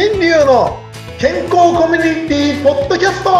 [0.00, 0.78] 新流の
[1.18, 3.30] 健康コミュニティポッドキャスト。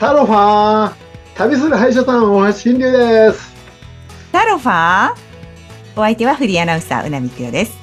[0.00, 0.94] タロファー
[1.36, 3.54] 旅する歯医者さん大橋新流です。
[4.32, 5.14] タロファー
[5.94, 7.78] お相手はフリーアナウンサー、うなみくよです。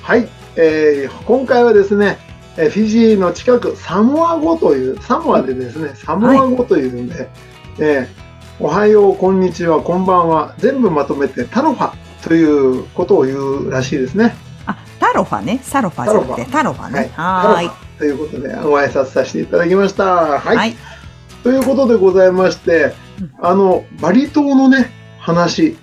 [0.00, 0.26] はい、
[0.56, 2.16] えー今回はですね
[2.56, 7.28] えーフィジーの近くサモア語というサモアでですねサモア語というんで、
[7.78, 8.25] えー
[8.58, 11.92] おはようこんにちはこんばんは全部まとめてタロファ
[12.26, 14.34] ということを言うらしいですね
[14.64, 15.60] あ、タロファね。
[15.62, 17.12] サロファじゃなくて、タロファね。
[17.14, 17.70] はーい。
[17.98, 20.74] ということでご挨拶させていただきましたはい、はい。
[21.44, 25.76] ということでございましてうんあのバリ島のね話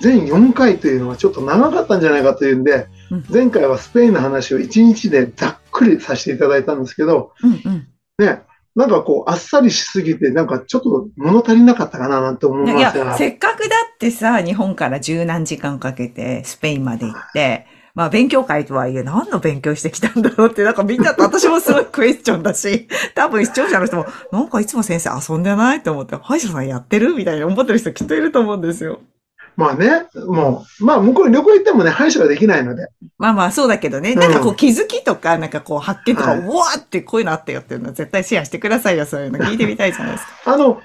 [0.00, 7.88] 全4回というのはちょっと長かったんじゃないかというんで、うん前回はスペインの話を1日でざっくりさせていただいたんですけどうんうん。
[8.18, 8.42] ね
[8.76, 13.04] なんかこうあっさりしすぎてなんかちょっと物足りなかったかななんて思いいますが。
[13.06, 29.00] や、せっかくだってさ、日本から十何時間かけてスペインまで行って、まあ勉強会とはいえ何の勉強してきたんだろうって、なんかみんなと私もすごいクエスチョンだし、多分視聴者の人も、なんかいつも先生遊んでないと思って、歯医者さんやってるみたいに思ってる人きっといると思うんですよ。
[29.56, 32.88] まあねもうまあ向こうに旅行行ってもね歯医者ができないので。
[33.18, 34.18] まあまあそうだけどね、うん。
[34.18, 36.40] なんかこう気づきとか、なんかこう発見とか、はい。
[36.40, 40.32] うわーってこういうのあったよっていうのは絶対シェアしてくださいよ、そういうの聞いてみたいじゃないですか。
[40.54, 40.80] あの、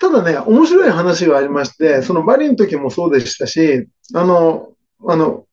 [0.00, 4.68] ただね、面白い話がありまして、そのバリの時もそうでしたし、あの、
[5.08, 5.44] あの、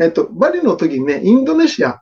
[0.00, 2.00] えっと、バリの時にね、インドネシア。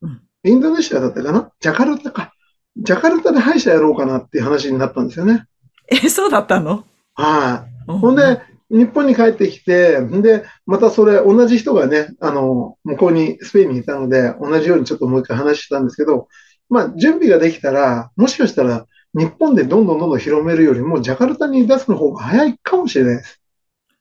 [0.00, 1.50] うん、インドネシアだったかな？
[1.60, 2.32] ジャカルタか。
[2.76, 5.44] ジャカルタで歯医者やろうかなっていう話になったんですよね。
[5.88, 6.84] え、そうだったの？
[7.14, 7.86] はい。
[7.86, 8.40] ほほんで、
[8.72, 16.28] 日本に帰ってきて、んで、またそれ、同じ人がね、あの、向こうに、スペインにいたので、同じようにちょっともう一回話したんですけど、
[16.70, 23.40] まあ、準備ができたら、もしかしたら、日本でどんどんどんどん広めるよりも、ジャカルタに出すの方が早いかもしれないです。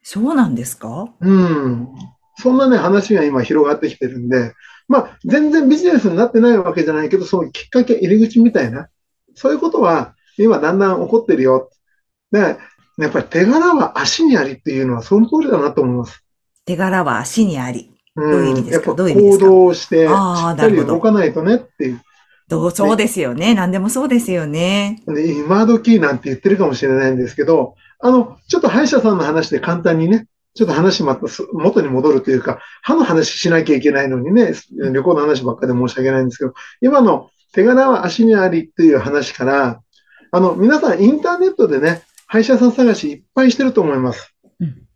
[0.03, 1.13] そうなんですか？
[1.19, 1.89] うん。
[2.37, 4.53] そんなね、話が今広がってきてるんで、
[4.87, 8.87] まあ、全然ビジネスになってないわけじゃないけど、そのきっかけ、入り口みたいな、
[9.35, 11.69] そういうことは、今だんだん起こってるよ。
[12.31, 12.57] で、
[13.01, 16.23] やっぱり手柄は足にありっていうのはその通りだなと思います。
[16.65, 17.91] 手柄は足にあり。
[18.15, 18.87] うどういう意味ですか？
[18.87, 19.45] やっぱどういう意味ですか？
[19.45, 20.11] 行動して、しっ
[20.55, 22.01] かり動かないとねっていう。
[22.47, 23.55] どうそうですよね。
[23.55, 25.01] 何でもそうですよね。
[25.07, 34.53] で今時なんて言ってるかもしれないんですけど、あの、ちょっと歯医者さんの話で簡単にね、ちょっと話またす元に戻るというか、歯の話しなきゃいけないのにね、
[34.91, 39.81] 旅行の話ばっかで申し訳ないんですけど、今の手柄は足にありという話から、
[40.31, 42.01] あの、皆さんインターネットでね、
[42.31, 44.33] 歯医者さん探しいっぱいしてると思います。
[44.61, 44.87] うん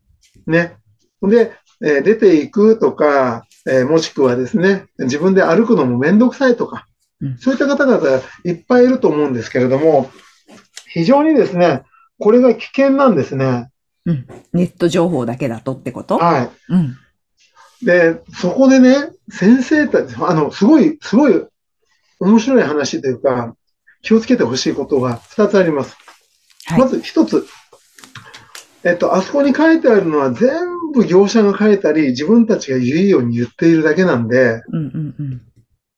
[0.48, 0.78] ね。
[1.22, 1.52] で、
[1.84, 6.88] えー出ていくとか、えーもしくはですね、自分で歩くのもめんどくさいとか、
[7.22, 10.10] うんそういった方々いっぱいいると思うんですけれども、
[10.88, 11.84] 非常にですね、
[12.20, 13.70] これが危険なんですね。
[14.54, 16.18] ネット情報だけだとってこと？
[16.18, 16.96] はうん。
[17.82, 17.86] い。
[17.86, 21.44] で、そこでね、先生たち、あの、すごい、すごい
[22.22, 23.56] 面白い話というか、
[24.02, 25.98] 気をつけてほしいことが2つあります。
[26.66, 27.46] はいまず1つ。
[28.84, 30.52] えっと、あそこに書いてあるのは全
[30.94, 35.42] 部業者が書いたり、自分たちが言うように言っているだけなんで、うんうんうん。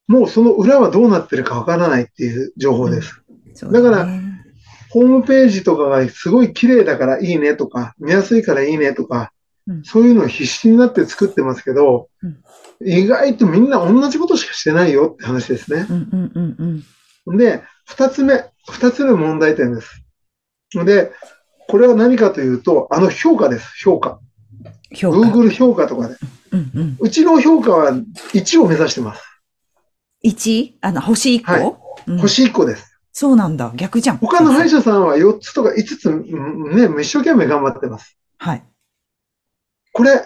[0.08, 3.22] もうその裏はどうなってるかわからないっていう情報です。
[3.56, 4.22] そうだからね
[4.90, 9.32] ホームページとかがすごい綺麗だからいいねとか、見やすいからいいねとか、
[9.68, 12.38] うんそういうのを必死になって作ってますけど、うん
[12.80, 15.88] 意外とみんな同じことしかしてないよって話ですね。
[15.90, 16.84] うんうんうん
[17.26, 17.38] うん。
[17.38, 20.04] で、二つ目、二つ目の問題点です。
[20.74, 21.12] で、
[21.68, 24.20] これは何かというと、あの評価です、評価。
[24.94, 25.18] 評価。
[25.20, 26.16] Google 評価とかで。
[26.52, 26.98] うんうん。
[27.00, 29.24] うちの評価は1を目指してます。
[30.24, 30.74] 1?
[30.82, 31.62] あの、星1個、はい
[32.08, 33.00] うん星1個です。
[33.12, 33.72] そうなんだ。
[33.76, 34.18] 逆じゃん。
[34.18, 38.18] 他の歯医者さんは4つとか5つ、うんね、一生懸命頑張ってます。
[38.38, 38.64] はい。
[39.92, 40.22] これ、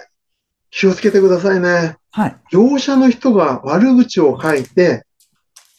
[0.69, 1.97] 気をつけてくださいね。
[2.12, 2.38] はい。
[2.52, 5.06] 業者の人が悪口を書いて、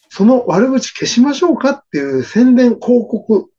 [0.09, 3.49] その悪口消しましょうかっていう宣伝広告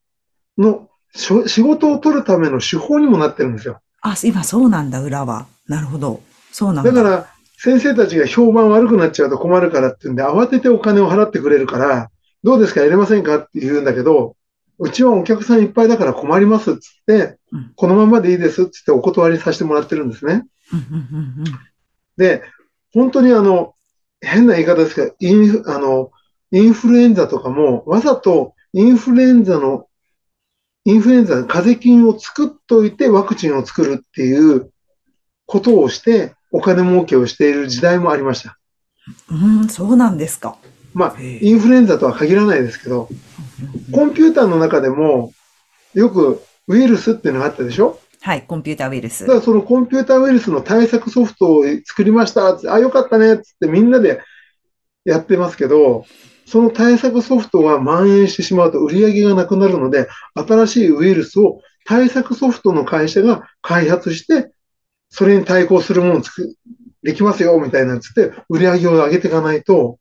[0.59, 3.81] の仕事を取るための手法にもなってるんですよ。
[4.01, 5.47] あ、今そうなんだ、裏は。
[5.69, 6.21] なるほど。
[6.53, 6.93] そうなんだ。
[6.93, 7.27] だから、
[7.57, 12.11] 先生たちが評判悪くなっちゃうと困るからっていうんで、慌ててお金を払ってくれるから、
[12.43, 14.37] どうですかやれませんかって言うんだけど、
[14.79, 20.45] うちはお客さんいっぱいだから困りますっつってうん、このままでいいですっつってお断りさせてもらってるんですね。
[22.17, 22.43] で、
[22.93, 23.75] 本当にあの、
[24.21, 26.11] 変な言い方ですけど、インフあの、
[26.51, 29.87] インフルエンザとかも、わざとインフルエンザの、
[30.85, 34.71] インフルエンザの風邪菌を作っといてワクチンを作るっていう
[35.47, 38.59] ことをして、お金儲けをしている時代もありました。
[39.31, 39.61] うん。
[39.61, 40.57] うん、そうなんですか。
[40.93, 43.09] まあ、インフルエンザとは限らないですけど、
[43.93, 45.33] コンピューターの中でも、
[45.95, 47.99] よくウイルスっていうのがあったでしょ？
[48.21, 49.35] はい、コンピューターウイルスだか。
[49.35, 54.21] らそのコンピューターウイルスの対策ソフトを作りましたあ、よかったねっつってみんなで
[55.05, 56.05] やってますけど、
[56.47, 64.53] その対策ソフトが蔓延してしまうと売り上げがなくなるので、新しいウイルスを対策ソフトの会社が開発して、
[65.11, 66.55] それに対抗するものを作
[67.03, 69.99] できますよ、みたいなつって、売り上げを上げていかないと、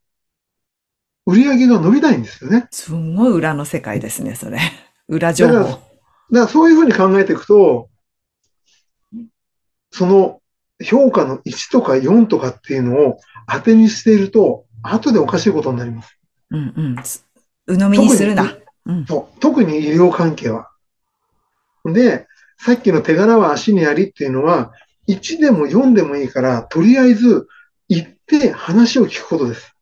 [1.25, 2.67] 売り上げが伸びないんですよね。
[2.71, 4.59] すんごい裏の世界ですね、それ。
[5.07, 5.71] 裏情だから報。
[5.71, 5.85] だか
[6.31, 7.89] らそういうふうに考えていくと、
[9.91, 10.41] その
[10.83, 13.17] 評価の1とか4とかっていうのを
[13.47, 16.17] 当てにしていると、後でおかしいことになります。
[16.51, 17.03] うんうん。
[17.03, 17.25] つ
[17.67, 18.55] 鵜呑みにするな。
[18.85, 19.05] うん。
[19.05, 20.69] そう特に医療関係は。
[21.85, 22.27] で、
[22.57, 24.71] さっきの手柄は足にありっていうのは、
[25.07, 27.47] 1でも4でもいいから、とりあえず
[27.89, 29.75] 行って話を聞くことです。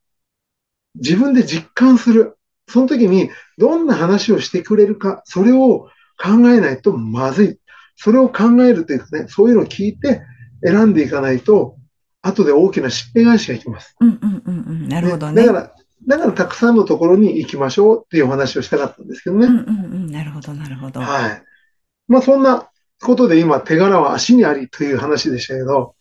[0.95, 2.37] 自分で実感する。
[2.67, 7.57] その時にどんな話をしてくれるか、それを考えないとまずい。
[7.95, 10.21] それを考えるというかね、そういうのを聞いて
[10.63, 11.77] 選んでいかないと、
[12.21, 13.95] 後で大きなしっぺ返しがいきます。
[13.99, 14.87] うんうんうんうん。
[14.87, 15.45] なるほどね。
[15.45, 15.71] だから、
[16.07, 19.47] だからたくさんのところに行きましょうっていうお話をしたかったんですけどね。
[19.47, 20.11] うんうんうん。
[20.11, 20.99] なるほど、なるほど。
[20.99, 21.43] はい。
[22.07, 22.69] まあそんな
[23.01, 25.95] ことで今手柄は足にありという話でしたけど、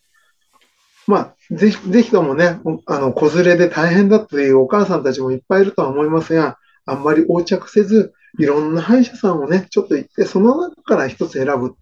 [1.07, 11.75] まあぜひ、ぜひともね、あの、子連れで大変だというお母さんたちもいっぱいいるとは思いますが、あんまり横着せず、いろんな歯医者さんをね、ちょっと行って、その中から一つ選ぶ。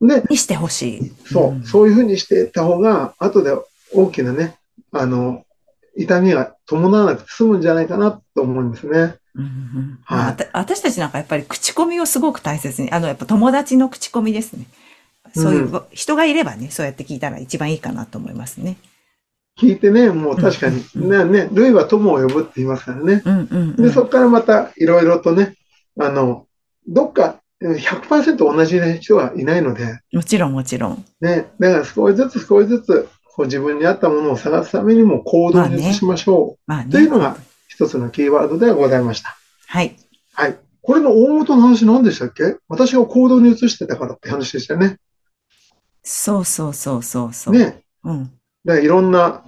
[0.00, 1.12] で、にしてほしい。
[1.26, 3.52] そう、んそういうふうにしていった方が、後で
[3.92, 4.56] 大きなね、
[4.92, 5.44] あの、
[5.96, 9.16] 痛みが伴わなくて済むんじゃないかなと思いますね。
[9.36, 14.66] うんうんはいまああた私たちなんかやっぱり口コミをすごく大切に、あの、やっぱ友達の口コミですね。
[15.34, 18.76] そういう、人がいればね、そうやって聞いたら一番いいかなと思いますね。
[19.58, 23.22] 聞いてね、もう確かに、うんね、ね、類は友を呼ぶって言いますからね。
[23.24, 23.90] うんうん、うで、ん。
[23.92, 25.54] そこからまたいろいろとね、
[25.98, 26.46] あの、
[26.88, 31.04] どっか100%同じな人はいないので、もちろんもちろん。
[31.20, 36.90] ね、だから少しずつ少しずつ、こう自分に合ったものを探すためにも行動に移しましょまあう。
[36.90, 37.10] というね。
[37.10, 37.36] のが
[37.68, 39.36] 一つのキーワードではございました。
[39.66, 39.96] はい。
[40.34, 40.58] はい。
[40.82, 42.56] これの大元の話何でしたっけ？
[42.68, 44.98] 私が行動に移してたからって話でしたよね。
[46.02, 47.54] そうそうそうそうそう。
[47.54, 47.82] ね。
[48.04, 48.24] うん。
[48.64, 49.42] だからいろんな、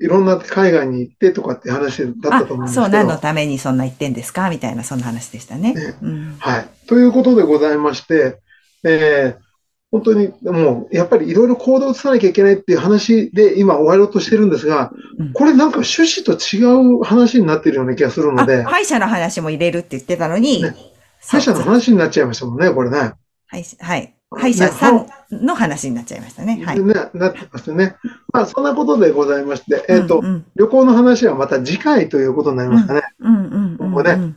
[0.00, 2.98] いろんな海外に行ってとかって話だったあと思うんで、すそう、けど。
[2.98, 5.74] 何のためにそんな言ってんですかみたいな、そんな話でしたね。
[5.74, 6.36] ねうん。
[6.38, 6.68] はい。
[6.86, 8.38] ということでございまして、
[8.84, 9.50] えー
[9.92, 16.62] 本当にもう、やっぱりいろいろ行動を移さなきゃいけないっていう話で今終わろうとしてるんですがうん、これなんか趣旨と違
[17.00, 20.76] う話になってるような気がするのあ、で、歯医者の話も入れるって言ってたのに、ね
[21.22, 23.14] そう歯医者の話になっちゃいましたもんね、これね。
[23.46, 23.64] はい。
[23.80, 24.14] はい。
[24.36, 26.62] 歯医者さんの話になっちゃいましたね。
[26.64, 26.80] はい。
[26.80, 27.96] ねなってますね。
[28.32, 33.02] まあ、そんなことでございまして、えっ、と、うんうん旅行の話はまた次回ということになりますかね。
[33.18, 33.92] うんうんうんうん。
[33.92, 34.34] ここね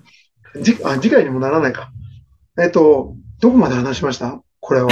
[0.62, 1.92] じあ次回にもならないか。
[2.60, 4.42] えっ、と、どこまで話しました？
[4.60, 4.90] これは。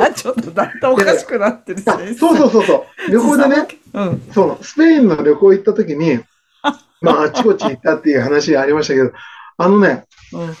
[0.00, 3.10] あ ちょっとだんだんおかしくなってるあそうそうそうそう。
[3.10, 4.22] 旅行でね、うん。
[4.32, 6.20] そう、スペインの旅行行った時に、
[7.00, 9.12] まあ、あちこち行ったっていう話がありましたけど、
[9.56, 10.56] あのね、うん。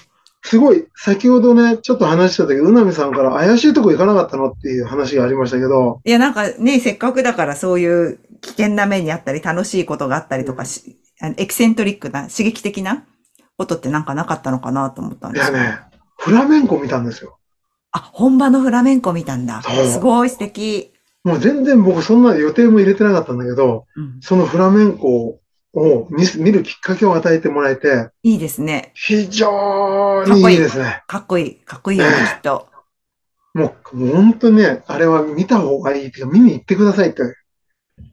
[0.46, 13.04] すごい、先ほどね、ちょっと話した時、うなみさんから怪しいとこ行かなかったのっていう話がありましたけど、いや、なんかね、せっかくだからそういう危険な目にあったり、楽しいことがあったりとかし、あのエキセントリックな、刺激的な
[13.56, 15.56] ことってなんかなかったのかなと思ったんですよ。
[15.56, 15.78] いやね、
[16.18, 17.38] フラメンコ見たんですよ。
[17.92, 19.62] あ、本場のフラメンコ見たんだ。
[19.62, 20.92] すごい素敵。
[21.22, 24.20] もう全然僕そんな予定も入れてなかったんだけど、うん。
[24.20, 25.40] そのフラメンコを
[26.10, 28.92] 見す見るきっかけを与えてもらえて、いいですね。
[28.94, 31.02] 非常にいいですね。
[31.06, 31.56] かっこいい。
[31.56, 32.68] かっこいいよね、ねきっと。
[33.54, 37.22] もう、本当にね、あれは見た方がいいっていうか、見に行ってくださいって。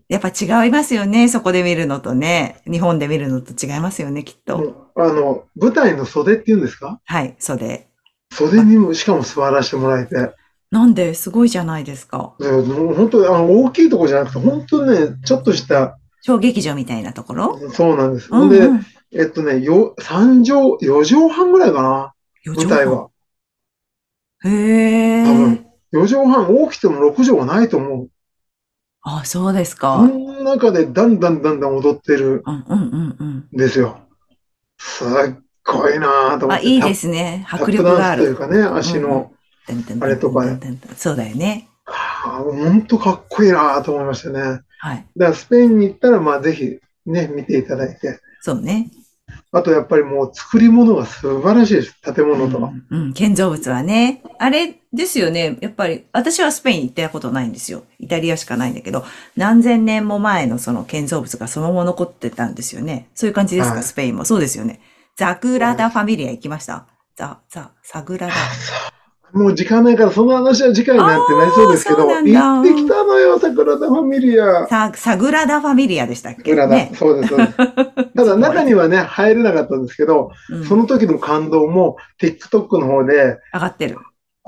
[0.10, 1.30] やっぱ違いますよね。
[1.30, 2.62] そこで見るのとね。
[2.70, 4.91] 日本で見るのと違いますよね、きっと。
[4.96, 7.00] あの、舞台の袖っていうんですか？
[7.06, 7.88] はい、それ。
[8.34, 10.32] 袖にも、しかも座らせてもらえて、
[10.70, 12.34] なんで、すごいじゃないですか。
[12.39, 17.70] でもう本当にあの大きいとこじゃなくて、本当にね、ちょっとした、小劇場みたいなところ？
[17.72, 18.30] そうなんです。
[18.32, 18.86] うん、で、うん。
[19.13, 22.13] えっとね、よ、3畳、4畳半ぐらいかな、
[22.44, 23.10] 四舞台は。
[24.44, 25.24] へえ。
[25.25, 25.66] 多分。
[25.94, 28.10] 4畳半、大きくても6畳はないと思う。
[29.01, 30.08] あ、そうですこか。
[30.08, 33.38] の中でだんだんだんだん踊ってるうんうんうんうん。
[33.38, 34.00] んですよ。
[34.78, 35.08] すっ
[35.66, 36.68] ごいなぁと思あ、って。
[36.68, 37.46] いいですね。
[37.50, 38.24] 迫力がある。
[38.25, 39.32] ダンスというかね、足の、
[40.01, 40.60] あれとかね
[40.98, 41.68] そうだよね。
[41.86, 44.62] あー本当かっこいいなぁと思いましたね。
[44.82, 45.06] はい。
[45.16, 48.20] だからスペインに行ったら、まあぜひね、見ていただいて。
[48.42, 48.90] そうね。
[49.52, 51.96] あとやっぱりもう作り物が素晴らしいです。
[52.02, 52.72] 建物とか。
[52.90, 53.14] うん、うん。
[53.14, 54.24] 建造物はね。
[54.40, 55.58] あれですよね。
[55.62, 57.84] やっぱり、私はスペイン行ったことないんですよ。
[58.00, 59.06] イタリアしかないんだけど、
[59.38, 63.08] 何千年も前のその建造物がそのまま残ってたんですよね。
[63.14, 64.26] そういう感じですか、はいスペインも。
[64.26, 64.82] そうですよね。
[65.16, 66.88] ザグラダ・ファミリア行きました？
[67.16, 68.34] ザ、ザ、サグラダ。
[69.34, 74.68] もう時間ないから、その話は次回になってなりそうですけど、行ってきたのよ、桜田ファミリア。
[74.68, 76.54] さ、サグラダ・ファミリアでしたっけ？
[76.56, 76.92] ね。
[76.96, 77.56] そうです、そうです。
[78.16, 83.98] ただ中にはね、入れなかったんですけど、うんその時の感動も TikTok の方で上がってる。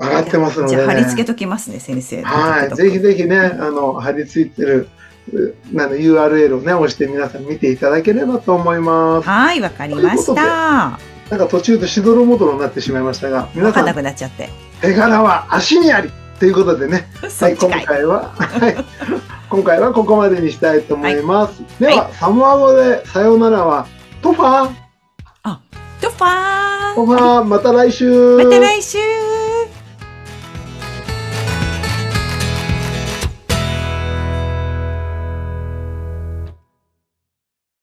[0.00, 0.82] 上がってますので、ね。
[0.82, 2.22] じゃあ貼り付けときますね、先生。
[2.22, 2.74] はい。
[2.74, 4.88] ぜひぜひね、あの、貼り付いてる、
[5.32, 9.28] うなの URL をね、押して皆さん見ていただければと思います。
[9.28, 11.13] はい、わかりました。
[11.30, 14.50] わなんか途中でしどろもどろになってしまいましたが、皆かんなくなっちゃって。
[14.80, 17.06] 手柄は足にありということでね、
[17.40, 17.70] はい、今。
[17.84, 18.76] 回は、 はい。
[19.48, 21.62] 今回はここまでにしたいと思います。
[21.80, 23.86] では、はサモア語でさようならは、
[24.22, 24.84] トファー
[26.04, 29.23] トファートファーまた来週また来週